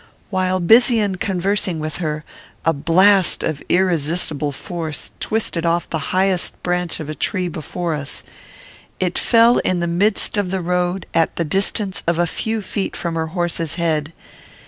While 0.31 0.59
busy 0.59 0.97
in 0.99 1.17
conversing 1.17 1.79
with 1.79 1.97
her, 1.97 2.23
a 2.65 2.73
blast 2.73 3.43
of 3.43 3.61
irresistible 3.69 4.51
force 4.51 5.11
twisted 5.19 5.63
off 5.63 5.87
the 5.91 5.99
highest 6.09 6.63
branch 6.63 6.99
of 6.99 7.07
a 7.07 7.13
tree 7.13 7.47
before 7.47 7.93
us. 7.93 8.23
It 8.99 9.19
fell 9.19 9.59
in 9.59 9.79
the 9.79 9.85
midst 9.85 10.37
of 10.37 10.49
the 10.49 10.61
road, 10.61 11.05
at 11.13 11.35
the 11.35 11.45
distance 11.45 12.01
of 12.07 12.17
a 12.17 12.25
few 12.25 12.63
feet 12.63 12.95
from 12.95 13.13
her 13.13 13.27
horse's 13.27 13.75
head. 13.75 14.11